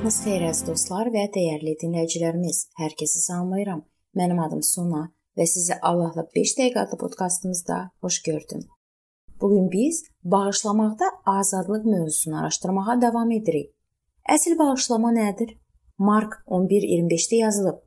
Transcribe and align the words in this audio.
Sabahınız 0.00 0.22
xeyir 0.24 0.42
əziz 0.48 0.64
dostlar 0.64 1.08
və 1.12 1.22
dəyərli 1.28 1.74
dinləyicilərimiz. 1.76 2.58
Hər 2.80 2.94
kəsi 2.96 3.18
salamlayıram. 3.20 3.82
Mənim 4.16 4.38
adım 4.40 4.62
Sona 4.64 5.02
və 5.36 5.44
sizi 5.44 5.74
Allahla 5.88 6.22
5 6.36 6.52
dəqiqə 6.56 6.78
adlı 6.80 6.96
podkastımızda 7.02 7.76
xoş 8.00 8.22
gördüm. 8.28 8.62
Bu 9.40 9.50
gün 9.50 9.66
biz 9.74 9.98
bağışlamaqda 10.24 11.04
azadlıq 11.26 11.84
mövzusunu 11.84 12.38
araşdırmağa 12.40 12.96
davam 13.02 13.30
edirik. 13.30 13.74
Əsl 14.36 14.56
bağışlama 14.58 15.10
nədir? 15.18 15.50
Mark 15.98 16.32
11:25-də 16.46 17.42
yazılıb. 17.42 17.82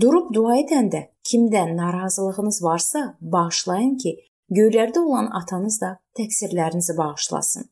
Durub 0.00 0.30
dua 0.34 0.60
edəndə 0.60 1.00
kimdən 1.30 1.74
narazılığınız 1.76 2.62
varsa, 2.68 3.02
bağışlayın 3.20 3.96
ki, 3.96 4.14
göylərdə 4.50 5.02
olan 5.02 5.26
atanız 5.42 5.80
da 5.80 5.90
təqsirlərinizi 6.20 6.96
bağışlasın. 7.02 7.66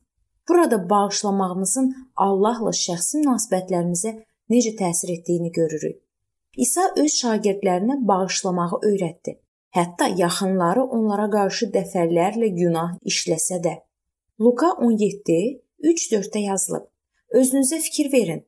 Burada 0.49 0.89
bağışlamağımızın 0.89 1.87
Allahla 2.15 2.71
şəxsi 2.71 3.23
münasibətlərimizə 3.23 4.13
necə 4.51 4.73
təsir 4.79 5.11
etdiyini 5.17 5.51
görürük. 5.51 5.97
İsa 6.57 6.87
öz 6.97 7.11
şagirdlərinə 7.21 7.97
bağışlamağı 8.07 8.79
öyrətdi. 8.89 9.37
Hətta 9.77 10.07
yaxınları 10.17 10.83
onlara 10.97 11.27
qarşı 11.29 11.67
dəfələrlə 11.75 12.47
günah 12.61 12.95
işləsə 13.11 13.59
də. 13.65 13.73
Luka 14.39 14.71
17 14.71 15.61
3-4-də 15.83 16.39
yazılıb. 16.39 16.85
Özünüzə 17.33 17.79
fikir 17.83 18.11
verin. 18.13 18.41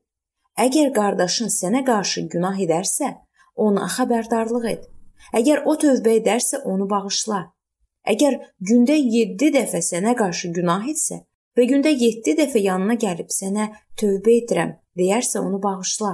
Əgər 0.58 0.90
qardaşın 0.96 1.52
sənə 1.52 1.84
qarşı 1.84 2.26
günah 2.32 2.58
edərsə, 2.64 3.12
ona 3.54 3.86
xəbərdarlıq 3.96 4.66
et. 4.72 4.88
Əgər 5.36 5.62
o 5.68 5.76
tövbə 5.76 6.16
edərsə, 6.18 6.62
onu 6.64 6.88
bağışla. 6.90 7.40
Əgər 8.12 8.38
gündə 8.68 8.96
7 8.96 9.50
dəfə 9.54 9.82
sənə 9.84 10.16
qarşı 10.18 10.50
günah 10.56 10.88
etsə, 10.90 11.20
və 11.56 11.66
gündə 11.70 11.92
7 11.92 12.36
dəfə 12.38 12.62
yanına 12.62 12.96
gəlib 13.04 13.30
sənə 13.34 13.70
tövbə 14.00 14.36
edirəm 14.42 14.74
deyərsə 14.98 15.42
onu 15.42 15.60
bağışla. 15.62 16.12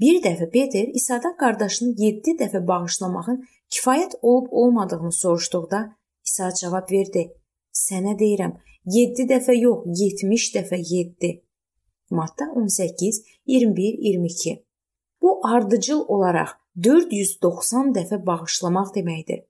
Bir 0.00 0.20
dəfə 0.24 0.50
Peter 0.50 0.88
İsa'dan 1.00 1.36
qardaşını 1.40 1.94
7 1.98 2.36
dəfə 2.40 2.66
bağışlamağın 2.66 3.42
kifayət 3.74 4.18
olub-olmadığını 4.22 5.12
soruşduqda 5.12 5.80
İsa 6.26 6.50
cavab 6.60 6.90
verdi: 6.90 7.28
Sənə 7.74 8.18
deyirəm, 8.18 8.56
7 8.96 9.26
dəfə 9.30 9.54
yox, 9.58 9.86
70 10.00 10.50
dəfə 10.56 10.80
7. 10.90 11.32
Matta 12.10 12.44
18 12.54 13.22
21 13.46 13.98
22. 14.08 14.64
Bu 15.22 15.40
ardıcıl 15.46 16.04
olaraq 16.08 16.50
490 16.82 17.92
dəfə 17.96 18.26
bağışlamaq 18.26 18.94
deməkdir. 18.96 19.44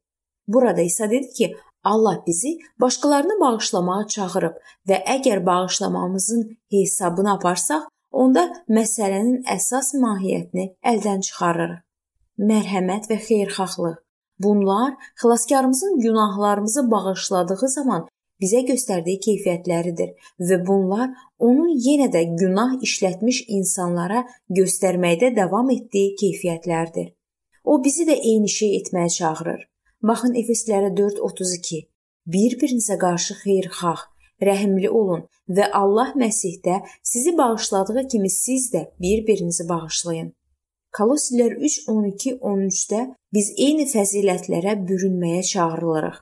Burada 0.49 0.81
İsa 0.81 1.11
dedi 1.11 1.31
ki, 1.31 1.57
Allah 1.85 2.23
bizi 2.27 2.59
başqalarını 2.81 3.41
bağışlamağa 3.41 4.07
çağırıb 4.07 4.55
və 4.89 5.01
əgər 5.17 5.47
bağışlamamızın 5.47 6.45
hesabını 6.71 7.33
aparsaq, 7.35 7.83
onda 8.13 8.45
məsələnin 8.69 9.43
əsas 9.57 9.93
mahiyyətini 10.05 10.71
əldən 10.93 11.21
çıxarırıq. 11.27 11.83
Mərhəmət 12.39 13.11
və 13.11 13.19
xeyirxahlıq. 13.27 14.01
Bunlar 14.39 14.95
xilaskarımızın 15.21 15.99
günahlarımızı 16.01 16.91
bağışladığı 16.91 17.69
zaman 17.69 18.09
bizə 18.43 18.65
göstərdiyi 18.71 19.21
keyfiyyətləridir 19.27 20.15
və 20.49 20.59
bunlar 20.67 21.13
onun 21.39 21.71
yenə 21.87 22.09
də 22.15 22.25
günah 22.41 22.81
işlətmiş 22.89 23.45
insanlara 23.59 24.25
göstərməkdə 24.59 25.37
davam 25.37 25.71
etdiyi 25.71 26.17
keyfiyyətlərdir. 26.23 27.13
O 27.65 27.79
bizi 27.85 28.09
də 28.09 28.17
eyni 28.31 28.49
şey 28.49 28.77
etməyə 28.81 29.15
çağırır. 29.19 29.74
Baxın 30.09 30.35
Efeslərə 30.37 30.91
4:32. 30.97 31.79
Bir-birinizə 32.33 32.97
qarşı 33.05 33.35
xeyirxah, 33.43 34.01
rəhimli 34.49 34.91
olun 35.01 35.23
və 35.57 35.71
Allah 35.81 36.11
Məsihdə 36.23 36.75
sizi 37.11 37.33
bağışladığı 37.39 38.03
kimi 38.13 38.31
siz 38.31 38.67
də 38.75 38.83
bir-birinizi 39.01 39.65
bağışlayın. 39.69 40.29
Kolossilər 40.99 41.57
3:12-13-də 41.71 43.01
biz 43.35 43.51
eyni 43.57 43.89
fəzilətlərə 43.95 44.77
bürünməyə 44.91 45.43
çağırılırıq. 45.53 46.21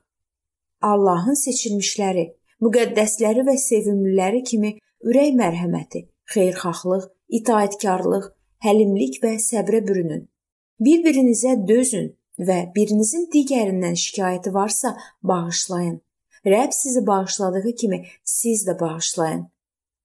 Allahın 0.92 1.42
seçilmişləri, 1.44 2.26
müqəddəsləri 2.64 3.46
və 3.50 3.58
sevimliləri 3.66 4.44
kimi 4.50 4.76
ürək 5.10 5.34
mərhəməti, 5.42 6.06
xeyirxahlıq, 6.34 7.10
itaatkarlıq, 7.38 8.30
həlimlik 8.62 9.22
və 9.24 9.36
səbrə 9.50 9.82
bürünün. 9.88 10.28
Bir-birinizə 10.80 11.58
dözün 11.68 12.12
və 12.38 12.58
birinizin 12.74 13.28
digərindən 13.34 13.96
şikayəti 13.98 14.54
varsa, 14.54 14.96
bağışlayın. 15.22 16.00
Rəbb 16.46 16.72
sizi 16.72 17.06
bağışladığı 17.06 17.74
kimi 17.74 18.04
siz 18.24 18.66
də 18.68 18.80
bağışlayın. 18.80 19.46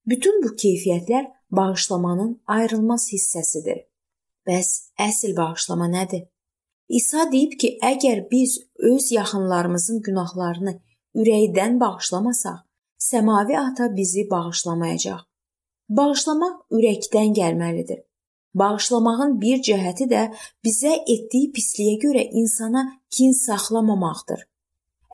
Bütün 0.05 0.43
bu 0.43 0.47
keyfiyyətlər 0.47 1.31
bağışlamanın 1.51 2.41
ayrılmaz 2.47 3.09
hissəsidir. 3.13 3.85
Bəs 4.47 4.91
əsl 4.99 5.35
bağışlama 5.38 5.88
nədir? 5.91 6.27
İsa 6.89 7.31
deyib 7.31 7.57
ki, 7.59 7.77
əgər 7.83 8.27
biz 8.31 8.59
öz 8.79 9.11
yaxınlarımızın 9.11 10.01
günahlarını 10.01 10.77
ürəkdən 11.15 11.79
bağışlamasaq, 11.79 12.61
səmavi 13.09 13.57
Ata 13.59 13.95
bizi 13.95 14.29
bağışlamayacaq. 14.31 15.25
Bağışlamaq 15.89 16.55
ürəkdən 16.77 17.33
gəlməlidir. 17.35 17.99
Bağışlamağın 18.56 19.40
bir 19.41 19.63
cəhəti 19.68 20.08
də 20.12 20.22
bizə 20.66 20.94
etdiyi 21.13 21.52
pisliyə 21.56 21.97
görə 22.03 22.24
insana 22.41 22.84
kin 23.18 23.31
saxlamamaqdır. 23.31 24.46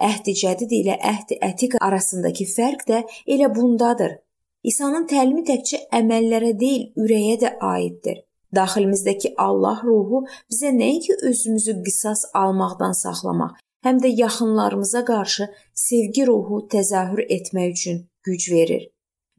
Əhdi 0.10 0.36
cədid 0.42 0.72
ilə 0.82 0.98
əhdi 1.14 1.40
ətiq 1.50 1.78
arasındakı 1.82 2.46
fərq 2.56 2.86
də 2.90 3.02
elə 3.36 3.50
bundadır. 3.56 4.20
İsa'nın 4.64 5.08
təlimi 5.12 5.44
təkcə 5.48 5.82
əməllərə 6.00 6.54
deyil, 6.60 6.86
ürəyə 7.04 7.36
də 7.42 7.52
aiddir. 7.74 8.24
Daxilimizdəki 8.56 9.34
Allah 9.38 9.82
ruhu 9.84 10.24
bizə 10.52 10.72
nəinki 10.78 11.18
özümüzü 11.30 11.74
qisas 11.86 12.26
almaqdan 12.34 12.94
saxlamaq, 13.04 13.58
həm 13.86 14.00
də 14.04 14.12
yaxınlarımıza 14.24 15.06
qarşı 15.06 15.50
sevgi 15.86 16.28
ruhu 16.28 16.68
təzahür 16.74 17.26
etmək 17.38 17.72
üçün 17.78 18.04
güc 18.24 18.52
verir. 18.52 18.84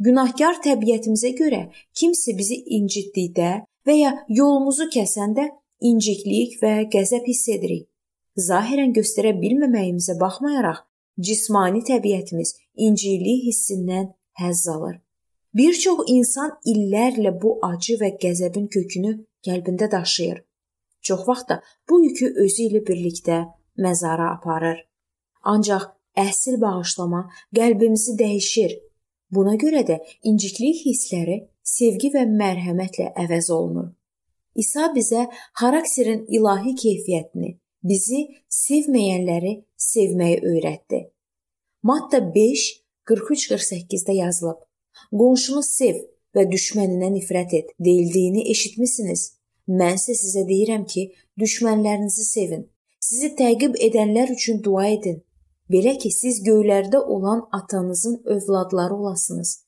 Günahkar 0.04 0.59
təbiətimizə 0.66 1.31
görə 1.38 1.62
kimsə 1.94 2.34
bizi 2.38 2.59
incitdikdə 2.78 3.50
və 3.87 3.95
ya 3.99 4.12
yolumuzu 4.28 4.89
kəsəndə 4.95 5.49
inciklik 5.81 6.59
və 6.62 6.75
qəzəb 6.93 7.28
hiss 7.28 7.49
edirik. 7.56 7.89
Zahirən 8.34 8.95
göstərə 8.97 9.34
bilməməyimizə 9.39 10.17
baxmayaraq, 10.21 10.81
cismani 11.27 11.84
təbiətimiz 11.87 12.56
inciklik 12.75 13.45
hissindən 13.49 14.09
həzz 14.41 14.69
alır. 14.75 14.97
Bir 15.55 15.75
çox 15.78 16.09
insan 16.11 16.56
illərlə 16.67 17.31
bu 17.43 17.59
acı 17.62 17.95
və 18.00 18.17
qəzəbin 18.22 18.67
kökünü 18.75 19.12
qəlbində 19.47 19.91
daşıyır. 19.91 20.41
Çox 21.06 21.28
vaxt 21.28 21.49
da 21.49 21.61
bu 21.89 22.01
yükü 22.05 22.33
özü 22.45 22.66
ilə 22.69 22.81
birlikdə 22.89 23.39
məzara 23.78 24.33
aparır. 24.34 24.81
Ancaq 25.53 25.93
əsl 26.19 26.59
bağışlama 26.61 27.28
qəlbimizi 27.55 28.16
dəyişir. 28.19 28.72
Buna 29.31 29.55
görə 29.61 29.84
də 29.87 30.01
inciklik 30.22 30.83
hissləri 30.87 31.37
sevgi 31.64 32.12
və 32.14 32.25
mərhəmətlə 32.28 33.10
əvəz 33.25 33.50
olunur. 33.50 33.91
İsa 34.54 34.92
bizə 34.94 35.26
xarakterin 35.58 36.26
ilahi 36.28 36.75
keyfiyyətini, 36.78 37.56
bizi 37.82 38.20
sevməyənləri 38.52 39.56
sevməyi 39.91 40.38
öyrətdi. 40.53 41.00
Matta 41.82 42.20
5 42.34 42.84
43-48-də 43.06 44.12
yazılıb. 44.12 44.60
Qonşunu 45.12 45.62
sev 45.62 45.98
və 46.36 46.47
düşməninə 46.50 47.10
nifrət 47.14 47.56
et 47.58 47.72
deyildiyini 47.86 48.47
eşitmisiniz. 48.50 49.24
Mən 49.69 49.98
isə 49.98 50.16
sizə 50.16 50.44
deyirəm 50.48 50.86
ki, 50.88 51.10
düşmənlərinizi 51.41 52.24
sevin. 52.24 52.65
Sizi 53.00 53.34
təqib 53.36 53.77
edənlər 53.86 54.33
üçün 54.33 54.62
dua 54.65 54.86
edin. 54.94 55.21
Belə 55.72 55.97
ki, 56.00 56.10
siz 56.12 56.41
göylərdə 56.44 57.00
olan 57.00 57.44
atanızın 57.53 58.22
övladları 58.24 58.94
olasınız. 58.94 59.64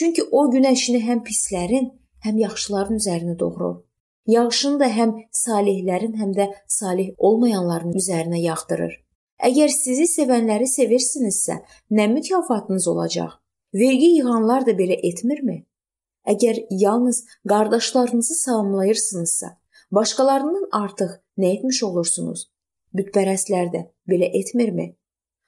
Çünki 0.00 0.22
o 0.32 0.46
günəşini 0.48 1.02
həm 1.04 1.18
pislərin, 1.26 1.90
həm 2.24 2.38
yaxşıların 2.40 3.00
üzərinə 3.02 3.34
doğurur. 3.40 3.74
Yağışını 4.32 4.80
da 4.80 4.88
həm 4.94 5.10
salihlərin, 5.40 6.14
həm 6.16 6.30
də 6.38 6.46
salih 6.76 7.10
olmayanların 7.18 7.92
üzərinə 8.00 8.40
yağdırır. 8.40 8.94
Əgər 9.50 9.68
sizi 9.74 10.06
sevənləri 10.08 10.70
sevirsinizsə, 10.72 11.58
nə 11.98 12.08
mükafatınız 12.14 12.88
olacaq? 12.94 13.36
Vergi 13.74 14.10
yığanlar 14.14 14.64
da 14.70 14.78
belə 14.80 14.96
etmirmi? 15.10 15.58
Əgər 16.32 16.64
yalnız 16.70 17.20
qardaşlarınızı 17.52 18.40
salamlayırsınızsa, 18.40 19.54
başqalarından 19.92 20.68
artıq 20.82 21.16
nə 21.36 21.56
etmiş 21.58 21.84
olursunuz? 21.92 22.48
Bütpərəstlər 22.96 23.68
də 23.76 23.88
belə 24.08 24.32
etmirmi? 24.40 24.94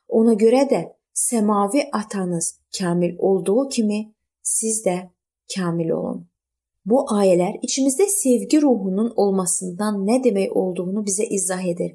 Ona 0.08 0.36
görə 0.36 0.68
də 0.68 0.86
səmavi 1.14 1.88
atanız 1.92 2.58
kamil 2.78 3.16
olduğu 3.18 3.68
kimi 3.68 4.11
siz 4.42 4.82
də 4.86 4.96
kamil 5.54 5.90
olun. 5.90 6.20
Bu 6.84 7.04
ayələr 7.14 7.60
içimizdə 7.62 8.08
sevgi 8.10 8.62
ruhunun 8.62 9.12
olmasından 9.16 10.00
nə 10.06 10.22
demək 10.24 10.54
olduğunu 10.62 11.04
bizə 11.06 11.26
izah 11.38 11.64
edir. 11.74 11.92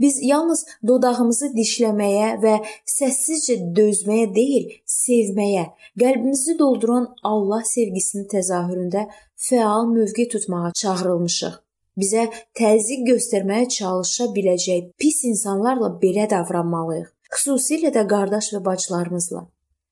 Biz 0.00 0.20
yalnız 0.22 0.64
dodağımızı 0.86 1.50
dişləməyə 1.56 2.28
və 2.44 2.54
səssizcə 2.88 3.56
dözməyə 3.76 4.30
deyil, 4.34 4.70
sevməyə, 4.88 5.66
qəlbimizi 6.00 6.56
dolduran 6.58 7.10
Allah 7.22 7.66
sevgisinin 7.68 8.30
təzahüründə 8.32 9.04
fəal 9.48 9.90
mövqe 9.90 10.28
tutmağa 10.32 10.72
çağırılmışıq. 10.82 11.58
Bizə 12.00 12.30
təzyiq 12.56 13.04
göstərməyə 13.10 13.68
çalışa 13.76 14.30
biləcək 14.36 14.92
pis 14.96 15.24
insanlarla 15.28 15.92
belə 16.02 16.30
davranmalıyıq. 16.30 17.10
Xüsusilə 17.34 17.92
də 17.92 18.06
qardaş 18.08 18.54
və 18.54 18.64
bacılarımızla. 18.64 19.42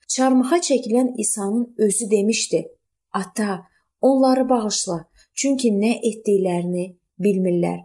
Çarmıxa 0.08 0.56
çəkilən 0.56 1.14
İsa'nın 1.16 1.74
özü 1.78 2.10
demişdi: 2.10 2.68
"Ata, 3.12 3.66
onları 4.00 4.48
bağışla, 4.48 5.04
çünki 5.34 5.68
nə 5.72 5.92
etdiklərini 6.08 6.96
bilmirlər." 7.20 7.80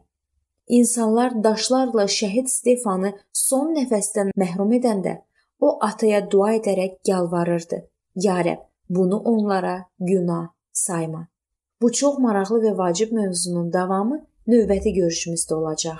İnsanlar 0.68 1.44
daşlarla 1.44 2.06
şəhid 2.20 2.48
Stefanı 2.48 3.12
son 3.34 3.76
nəfəsdən 3.76 4.32
məhrum 4.40 4.72
edəndə 4.80 5.18
o 5.60 5.78
ataya 5.82 6.32
dua 6.32 6.54
edərək 6.60 6.94
yalvarırdı: 7.08 7.90
"Ya 8.16 8.42
Rəbb, 8.42 8.64
bunu 8.90 9.18
onlara 9.18 9.86
günah 10.00 10.48
sayma." 10.72 11.28
Bu 11.82 11.92
çox 11.92 12.18
maraqlı 12.20 12.60
və 12.66 12.78
vacib 12.78 13.12
mövzunun 13.12 13.74
davamı 13.74 14.26
növbəti 14.48 14.96
görüşümüzdə 15.00 15.54
olacaq. 15.54 16.00